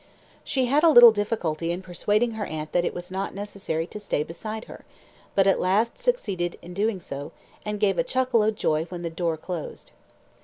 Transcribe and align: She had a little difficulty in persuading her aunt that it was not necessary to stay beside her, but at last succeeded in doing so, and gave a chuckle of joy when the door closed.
She 0.43 0.65
had 0.65 0.83
a 0.83 0.89
little 0.89 1.11
difficulty 1.11 1.71
in 1.71 1.83
persuading 1.83 2.31
her 2.31 2.45
aunt 2.47 2.71
that 2.71 2.83
it 2.83 2.91
was 2.95 3.11
not 3.11 3.35
necessary 3.35 3.85
to 3.85 3.99
stay 3.99 4.23
beside 4.23 4.65
her, 4.65 4.83
but 5.35 5.45
at 5.45 5.59
last 5.59 5.99
succeeded 5.99 6.57
in 6.63 6.73
doing 6.73 6.99
so, 6.99 7.31
and 7.63 7.79
gave 7.79 7.99
a 7.99 8.03
chuckle 8.03 8.41
of 8.41 8.55
joy 8.55 8.85
when 8.85 9.03
the 9.03 9.11
door 9.11 9.37
closed. 9.37 9.91